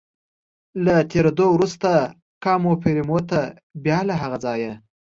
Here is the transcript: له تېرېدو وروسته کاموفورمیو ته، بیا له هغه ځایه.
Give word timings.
له 0.85 0.95
تېرېدو 1.11 1.45
وروسته 1.51 1.89
کاموفورمیو 2.43 3.19
ته، 3.29 3.41
بیا 3.83 3.99
له 4.09 4.15
هغه 4.21 4.37
ځایه. 4.45 4.73